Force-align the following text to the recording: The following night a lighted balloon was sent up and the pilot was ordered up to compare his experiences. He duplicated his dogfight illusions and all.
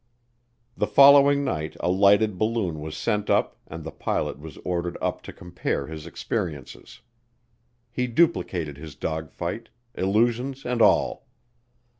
The 0.75 0.87
following 0.87 1.43
night 1.43 1.77
a 1.79 1.91
lighted 1.91 2.39
balloon 2.39 2.79
was 2.79 2.97
sent 2.97 3.29
up 3.29 3.55
and 3.67 3.83
the 3.83 3.91
pilot 3.91 4.39
was 4.39 4.57
ordered 4.65 4.97
up 4.99 5.21
to 5.21 5.31
compare 5.31 5.85
his 5.85 6.07
experiences. 6.07 7.01
He 7.91 8.07
duplicated 8.07 8.77
his 8.77 8.95
dogfight 8.95 9.69
illusions 9.93 10.65
and 10.65 10.81
all. 10.81 11.27